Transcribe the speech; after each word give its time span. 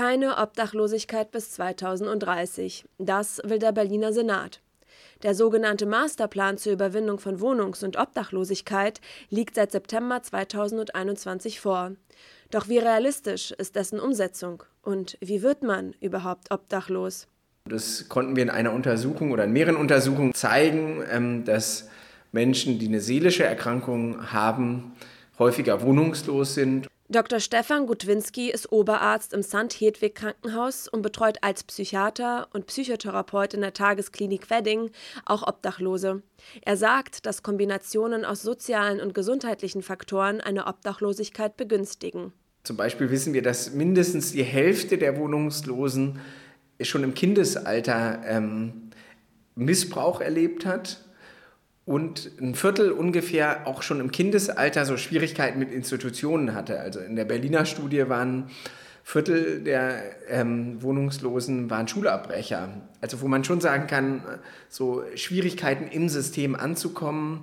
Keine 0.00 0.38
Obdachlosigkeit 0.38 1.30
bis 1.30 1.50
2030. 1.50 2.86
Das 2.96 3.42
will 3.44 3.58
der 3.58 3.72
Berliner 3.72 4.14
Senat. 4.14 4.62
Der 5.22 5.34
sogenannte 5.34 5.84
Masterplan 5.84 6.56
zur 6.56 6.72
Überwindung 6.72 7.18
von 7.18 7.38
Wohnungs- 7.38 7.84
und 7.84 7.98
Obdachlosigkeit 7.98 9.02
liegt 9.28 9.56
seit 9.56 9.72
September 9.72 10.22
2021 10.22 11.60
vor. 11.60 11.92
Doch 12.50 12.66
wie 12.70 12.78
realistisch 12.78 13.50
ist 13.50 13.76
dessen 13.76 14.00
Umsetzung 14.00 14.62
und 14.80 15.18
wie 15.20 15.42
wird 15.42 15.62
man 15.62 15.92
überhaupt 16.00 16.50
obdachlos? 16.50 17.26
Das 17.66 18.08
konnten 18.08 18.36
wir 18.36 18.42
in 18.42 18.48
einer 18.48 18.72
Untersuchung 18.72 19.32
oder 19.32 19.44
in 19.44 19.52
mehreren 19.52 19.76
Untersuchungen 19.76 20.32
zeigen, 20.32 21.04
ähm, 21.10 21.44
dass 21.44 21.90
Menschen, 22.32 22.78
die 22.78 22.88
eine 22.88 23.02
seelische 23.02 23.44
Erkrankung 23.44 24.32
haben, 24.32 24.92
häufiger 25.38 25.82
wohnungslos 25.82 26.54
sind. 26.54 26.88
Dr. 27.12 27.40
Stefan 27.40 27.88
Gutwinski 27.88 28.50
ist 28.50 28.70
Oberarzt 28.70 29.32
im 29.32 29.42
St. 29.42 29.72
Hedwig 29.80 30.14
Krankenhaus 30.14 30.86
und 30.86 31.02
betreut 31.02 31.38
als 31.40 31.64
Psychiater 31.64 32.46
und 32.52 32.66
Psychotherapeut 32.66 33.52
in 33.52 33.62
der 33.62 33.72
Tagesklinik 33.72 34.48
Wedding 34.48 34.92
auch 35.24 35.44
Obdachlose. 35.44 36.22
Er 36.62 36.76
sagt, 36.76 37.26
dass 37.26 37.42
Kombinationen 37.42 38.24
aus 38.24 38.42
sozialen 38.42 39.00
und 39.00 39.12
gesundheitlichen 39.12 39.82
Faktoren 39.82 40.40
eine 40.40 40.68
Obdachlosigkeit 40.68 41.56
begünstigen. 41.56 42.32
Zum 42.62 42.76
Beispiel 42.76 43.10
wissen 43.10 43.32
wir, 43.32 43.42
dass 43.42 43.72
mindestens 43.72 44.30
die 44.30 44.44
Hälfte 44.44 44.96
der 44.96 45.16
Wohnungslosen 45.16 46.20
schon 46.80 47.02
im 47.02 47.14
Kindesalter 47.14 48.22
ähm, 48.24 48.90
Missbrauch 49.56 50.20
erlebt 50.20 50.64
hat 50.64 51.00
und 51.90 52.30
ein 52.40 52.54
Viertel 52.54 52.92
ungefähr 52.92 53.66
auch 53.66 53.82
schon 53.82 53.98
im 53.98 54.12
Kindesalter 54.12 54.86
so 54.86 54.96
Schwierigkeiten 54.96 55.58
mit 55.58 55.72
Institutionen 55.72 56.54
hatte. 56.54 56.78
Also 56.78 57.00
in 57.00 57.16
der 57.16 57.24
Berliner 57.24 57.66
Studie 57.66 58.08
waren 58.08 58.48
Viertel 59.02 59.64
der 59.64 60.00
ähm, 60.28 60.80
Wohnungslosen 60.82 61.68
waren 61.68 61.88
Schulabbrecher. 61.88 62.68
Also 63.00 63.22
wo 63.22 63.26
man 63.26 63.42
schon 63.42 63.60
sagen 63.60 63.88
kann, 63.88 64.22
so 64.68 65.02
Schwierigkeiten 65.16 65.88
im 65.88 66.08
System 66.08 66.54
anzukommen, 66.54 67.42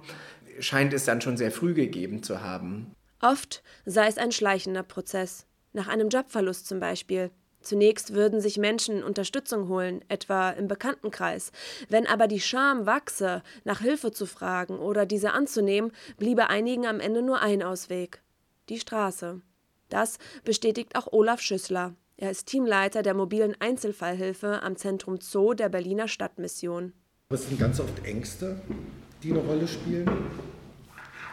scheint 0.62 0.94
es 0.94 1.04
dann 1.04 1.20
schon 1.20 1.36
sehr 1.36 1.52
früh 1.52 1.74
gegeben 1.74 2.24
zu 2.24 2.42
haben. 2.42 2.94
Oft 3.20 3.64
sei 3.86 4.08
es 4.08 4.18
ein 4.18 4.32
schleichender 4.32 4.84
Prozess, 4.84 5.46
nach 5.74 5.90
einem 5.90 6.08
Jobverlust 6.08 6.68
zum 6.68 6.80
Beispiel, 6.80 7.32
Zunächst 7.68 8.14
würden 8.14 8.40
sich 8.40 8.58
Menschen 8.58 9.04
Unterstützung 9.04 9.68
holen, 9.68 10.00
etwa 10.08 10.52
im 10.52 10.70
Bekanntenkreis. 10.70 11.52
Wenn 11.90 12.08
aber 12.08 12.28
die 12.28 12.40
Scham 12.40 12.86
wachse, 12.86 13.44
nach 13.66 13.82
Hilfe 13.82 14.14
zu 14.14 14.26
fragen 14.26 14.80
oder 14.80 15.06
diese 15.06 15.34
anzunehmen, 15.34 15.92
bliebe 16.16 16.48
einigen 16.48 16.86
am 16.86 17.02
Ende 17.02 17.22
nur 17.22 17.42
ein 17.42 17.62
Ausweg 17.62 18.22
die 18.70 18.80
Straße. 18.80 19.42
Das 19.90 20.18
bestätigt 20.46 20.96
auch 20.96 21.12
Olaf 21.12 21.42
Schüssler. 21.42 21.94
Er 22.16 22.32
ist 22.32 22.48
Teamleiter 22.48 23.04
der 23.04 23.14
mobilen 23.14 23.56
Einzelfallhilfe 23.60 24.64
am 24.64 24.78
Zentrum 24.78 25.20
Zoo 25.20 25.54
der 25.54 25.68
Berliner 25.68 26.08
Stadtmission. 26.08 26.94
Es 27.30 27.50
sind 27.50 27.60
ganz 27.60 27.82
oft 27.82 28.06
Ängste, 28.06 28.62
die 29.24 29.32
eine 29.32 29.40
Rolle 29.40 29.68
spielen. 29.68 30.10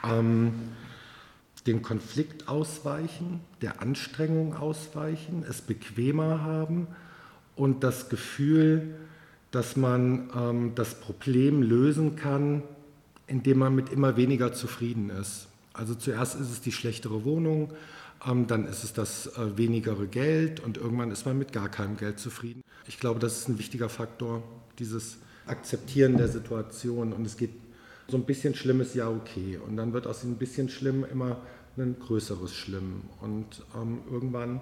Ähm, 0.02 0.74
den 1.66 1.82
Konflikt 1.82 2.48
ausweichen, 2.48 3.40
der 3.62 3.80
Anstrengung 3.80 4.54
ausweichen, 4.54 5.44
es 5.48 5.62
bequemer 5.62 6.42
haben 6.42 6.86
und 7.56 7.82
das 7.82 8.08
Gefühl, 8.08 8.94
dass 9.50 9.76
man 9.76 10.30
ähm, 10.36 10.72
das 10.74 10.96
Problem 11.00 11.62
lösen 11.62 12.16
kann, 12.16 12.62
indem 13.26 13.58
man 13.58 13.74
mit 13.74 13.90
immer 13.90 14.16
weniger 14.16 14.52
zufrieden 14.52 15.10
ist. 15.10 15.46
Also 15.72 15.94
zuerst 15.94 16.38
ist 16.38 16.50
es 16.50 16.60
die 16.60 16.72
schlechtere 16.72 17.24
Wohnung, 17.24 17.72
ähm, 18.26 18.46
dann 18.46 18.66
ist 18.66 18.84
es 18.84 18.92
das 18.92 19.26
äh, 19.26 19.56
wenigere 19.56 20.06
Geld 20.06 20.60
und 20.60 20.76
irgendwann 20.76 21.10
ist 21.10 21.24
man 21.24 21.38
mit 21.38 21.52
gar 21.52 21.68
keinem 21.68 21.96
Geld 21.96 22.18
zufrieden. 22.18 22.62
Ich 22.86 22.98
glaube, 23.00 23.20
das 23.20 23.38
ist 23.38 23.48
ein 23.48 23.58
wichtiger 23.58 23.88
Faktor, 23.88 24.42
dieses 24.78 25.18
Akzeptieren 25.46 26.16
der 26.16 26.28
Situation. 26.28 27.12
Und 27.12 27.26
es 27.26 27.36
geht 27.36 27.52
so 28.08 28.16
ein 28.16 28.24
bisschen 28.24 28.54
schlimm 28.54 28.80
ist 28.80 28.94
ja 28.94 29.08
okay. 29.08 29.58
Und 29.64 29.76
dann 29.76 29.92
wird 29.92 30.06
aus 30.06 30.24
ein 30.24 30.36
bisschen 30.36 30.68
schlimm 30.68 31.04
immer 31.04 31.38
ein 31.76 31.98
größeres 31.98 32.54
Schlimm. 32.54 33.02
Und 33.20 33.64
ähm, 33.74 34.02
irgendwann 34.10 34.60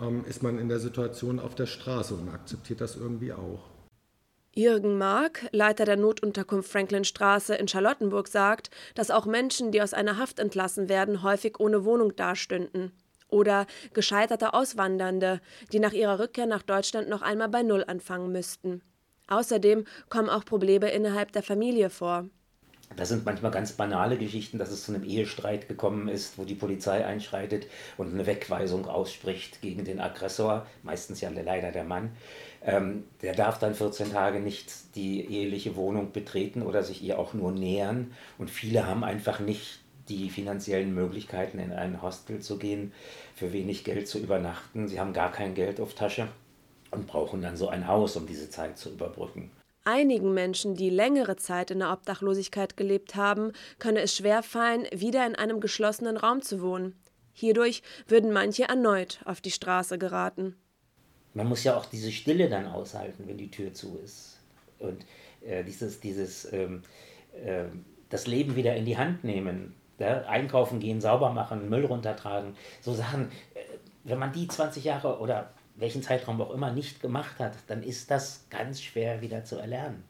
ähm, 0.00 0.24
ist 0.28 0.42
man 0.42 0.58
in 0.58 0.68
der 0.68 0.80
Situation 0.80 1.40
auf 1.40 1.54
der 1.54 1.66
Straße 1.66 2.14
und 2.14 2.28
akzeptiert 2.28 2.80
das 2.80 2.96
irgendwie 2.96 3.32
auch. 3.32 3.70
Jürgen 4.54 4.98
Mark, 4.98 5.46
Leiter 5.52 5.84
der 5.84 5.96
Notunterkunft 5.96 6.70
Franklinstraße 6.70 7.54
in 7.54 7.68
Charlottenburg, 7.68 8.26
sagt, 8.26 8.70
dass 8.94 9.10
auch 9.10 9.24
Menschen, 9.24 9.70
die 9.70 9.80
aus 9.80 9.94
einer 9.94 10.18
Haft 10.18 10.40
entlassen 10.40 10.88
werden, 10.88 11.22
häufig 11.22 11.60
ohne 11.60 11.84
Wohnung 11.84 12.16
dastünden. 12.16 12.92
Oder 13.28 13.66
gescheiterte 13.92 14.54
Auswandernde, 14.54 15.40
die 15.72 15.80
nach 15.80 15.92
ihrer 15.92 16.18
Rückkehr 16.18 16.46
nach 16.46 16.62
Deutschland 16.62 17.08
noch 17.08 17.22
einmal 17.22 17.50
bei 17.50 17.62
Null 17.62 17.84
anfangen 17.86 18.32
müssten. 18.32 18.82
Außerdem 19.28 19.84
kommen 20.08 20.30
auch 20.30 20.44
Probleme 20.44 20.90
innerhalb 20.90 21.32
der 21.32 21.42
Familie 21.42 21.90
vor. 21.90 22.28
Das 22.96 23.10
sind 23.10 23.24
manchmal 23.24 23.50
ganz 23.50 23.72
banale 23.72 24.16
Geschichten, 24.16 24.58
dass 24.58 24.70
es 24.70 24.84
zu 24.84 24.94
einem 24.94 25.04
Ehestreit 25.04 25.68
gekommen 25.68 26.08
ist, 26.08 26.38
wo 26.38 26.44
die 26.44 26.54
Polizei 26.54 27.04
einschreitet 27.04 27.66
und 27.96 28.12
eine 28.12 28.26
Wegweisung 28.26 28.86
ausspricht 28.86 29.60
gegen 29.60 29.84
den 29.84 30.00
Aggressor, 30.00 30.66
meistens 30.82 31.20
ja 31.20 31.30
leider 31.30 31.70
der 31.70 31.84
Mann. 31.84 32.10
Ähm, 32.62 33.04
der 33.22 33.34
darf 33.34 33.58
dann 33.58 33.74
14 33.74 34.12
Tage 34.12 34.40
nicht 34.40 34.96
die 34.96 35.20
eheliche 35.20 35.76
Wohnung 35.76 36.12
betreten 36.12 36.62
oder 36.62 36.82
sich 36.82 37.02
ihr 37.02 37.18
auch 37.18 37.34
nur 37.34 37.52
nähern. 37.52 38.12
Und 38.36 38.50
viele 38.50 38.86
haben 38.86 39.04
einfach 39.04 39.38
nicht 39.38 39.80
die 40.08 40.30
finanziellen 40.30 40.94
Möglichkeiten, 40.94 41.58
in 41.58 41.72
ein 41.72 42.02
Hostel 42.02 42.40
zu 42.40 42.58
gehen, 42.58 42.92
für 43.34 43.52
wenig 43.52 43.84
Geld 43.84 44.08
zu 44.08 44.18
übernachten. 44.18 44.88
Sie 44.88 44.98
haben 44.98 45.12
gar 45.12 45.30
kein 45.30 45.54
Geld 45.54 45.80
auf 45.80 45.94
Tasche 45.94 46.28
und 46.90 47.06
brauchen 47.06 47.42
dann 47.42 47.56
so 47.56 47.68
ein 47.68 47.86
Haus, 47.86 48.16
um 48.16 48.26
diese 48.26 48.50
Zeit 48.50 48.78
zu 48.78 48.90
überbrücken. 48.90 49.50
Einigen 49.88 50.34
Menschen, 50.34 50.74
die 50.74 50.90
längere 50.90 51.36
Zeit 51.36 51.70
in 51.70 51.78
der 51.78 51.90
Obdachlosigkeit 51.90 52.76
gelebt 52.76 53.16
haben, 53.16 53.52
könne 53.78 54.02
es 54.02 54.14
schwerfallen, 54.14 54.86
wieder 54.92 55.26
in 55.26 55.34
einem 55.34 55.60
geschlossenen 55.60 56.18
Raum 56.18 56.42
zu 56.42 56.60
wohnen. 56.60 56.94
Hierdurch 57.32 57.82
würden 58.06 58.30
manche 58.30 58.64
erneut 58.64 59.20
auf 59.24 59.40
die 59.40 59.50
Straße 59.50 59.96
geraten. 59.96 60.56
Man 61.32 61.48
muss 61.48 61.64
ja 61.64 61.74
auch 61.74 61.86
diese 61.86 62.12
Stille 62.12 62.50
dann 62.50 62.66
aushalten, 62.66 63.24
wenn 63.26 63.38
die 63.38 63.50
Tür 63.50 63.72
zu 63.72 63.98
ist. 64.04 64.40
Und 64.78 65.06
äh, 65.40 65.64
dieses, 65.64 66.00
dieses 66.00 66.52
ähm, 66.52 66.82
äh, 67.42 67.64
das 68.10 68.26
Leben 68.26 68.56
wieder 68.56 68.76
in 68.76 68.84
die 68.84 68.98
Hand 68.98 69.24
nehmen, 69.24 69.74
ja? 69.98 70.20
einkaufen 70.26 70.80
gehen, 70.80 71.00
sauber 71.00 71.32
machen, 71.32 71.70
Müll 71.70 71.86
runtertragen, 71.86 72.56
so 72.82 72.92
Sachen, 72.92 73.30
äh, 73.54 73.60
wenn 74.04 74.18
man 74.18 74.32
die 74.32 74.48
20 74.48 74.84
Jahre 74.84 75.18
oder 75.18 75.54
welchen 75.78 76.02
Zeitraum 76.02 76.40
auch 76.40 76.52
immer 76.52 76.72
nicht 76.72 77.00
gemacht 77.00 77.38
hat, 77.38 77.54
dann 77.68 77.82
ist 77.82 78.10
das 78.10 78.44
ganz 78.50 78.82
schwer 78.82 79.20
wieder 79.20 79.44
zu 79.44 79.56
erlernen. 79.56 80.04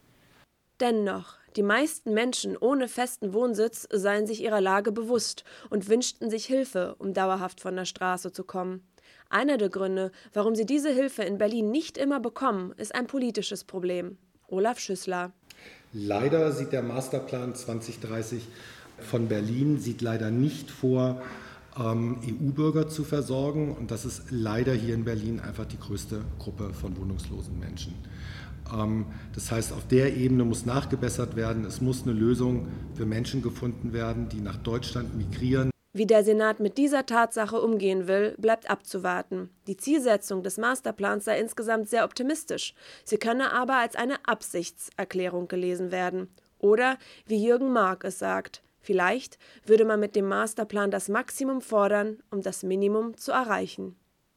Dennoch, 0.80 1.34
die 1.56 1.62
meisten 1.62 2.14
Menschen 2.14 2.56
ohne 2.56 2.88
festen 2.88 3.32
Wohnsitz 3.32 3.88
seien 3.90 4.26
sich 4.26 4.42
ihrer 4.42 4.60
Lage 4.60 4.92
bewusst 4.92 5.44
und 5.70 5.88
wünschten 5.88 6.30
sich 6.30 6.46
Hilfe, 6.46 6.94
um 6.98 7.14
dauerhaft 7.14 7.60
von 7.60 7.74
der 7.74 7.84
Straße 7.84 8.32
zu 8.32 8.44
kommen. 8.44 8.86
Einer 9.28 9.58
der 9.58 9.68
Gründe, 9.68 10.12
warum 10.32 10.54
sie 10.54 10.66
diese 10.66 10.90
Hilfe 10.90 11.22
in 11.22 11.36
Berlin 11.36 11.70
nicht 11.70 11.98
immer 11.98 12.20
bekommen, 12.20 12.72
ist 12.76 12.94
ein 12.94 13.06
politisches 13.06 13.64
Problem. 13.64 14.18
Olaf 14.46 14.78
Schüssler. 14.78 15.32
Leider 15.92 16.52
sieht 16.52 16.72
der 16.72 16.82
Masterplan 16.82 17.54
2030 17.54 18.46
von 19.00 19.28
Berlin 19.28 19.78
sieht 19.78 20.00
leider 20.00 20.30
nicht 20.30 20.70
vor, 20.70 21.22
EU-Bürger 21.78 22.88
zu 22.88 23.04
versorgen. 23.04 23.74
Und 23.76 23.90
das 23.90 24.04
ist 24.04 24.30
leider 24.30 24.72
hier 24.72 24.94
in 24.94 25.04
Berlin 25.04 25.40
einfach 25.40 25.66
die 25.66 25.78
größte 25.78 26.22
Gruppe 26.38 26.72
von 26.72 26.96
wohnungslosen 26.96 27.58
Menschen. 27.58 27.94
Ähm, 28.74 29.06
das 29.34 29.50
heißt, 29.50 29.72
auf 29.72 29.86
der 29.86 30.16
Ebene 30.16 30.44
muss 30.44 30.66
nachgebessert 30.66 31.36
werden. 31.36 31.64
Es 31.64 31.80
muss 31.80 32.02
eine 32.02 32.12
Lösung 32.12 32.68
für 32.94 33.06
Menschen 33.06 33.42
gefunden 33.42 33.92
werden, 33.92 34.28
die 34.28 34.40
nach 34.40 34.56
Deutschland 34.56 35.16
migrieren. 35.16 35.70
Wie 35.94 36.06
der 36.06 36.22
Senat 36.22 36.60
mit 36.60 36.76
dieser 36.76 37.06
Tatsache 37.06 37.60
umgehen 37.60 38.06
will, 38.06 38.34
bleibt 38.38 38.70
abzuwarten. 38.70 39.50
Die 39.66 39.76
Zielsetzung 39.76 40.42
des 40.42 40.58
Masterplans 40.58 41.24
sei 41.24 41.40
insgesamt 41.40 41.88
sehr 41.88 42.04
optimistisch. 42.04 42.74
Sie 43.04 43.16
könne 43.16 43.52
aber 43.52 43.76
als 43.76 43.96
eine 43.96 44.16
Absichtserklärung 44.26 45.48
gelesen 45.48 45.90
werden. 45.90 46.28
Oder, 46.58 46.98
wie 47.26 47.42
Jürgen 47.42 47.72
Mark 47.72 48.04
es 48.04 48.19
sagt, 48.19 48.62
Vielleicht 48.88 49.37
würde 49.67 49.85
man 49.85 50.00
mit 50.00 50.17
dem 50.17 50.26
Masterplan 50.29 50.90
das 50.90 51.11
Maximum 51.11 51.61
fordern, 51.61 52.23
um 52.31 52.40
das 52.40 52.62
Minimum 52.62 53.19
zu 53.19 53.32
erreichen. 53.32 53.96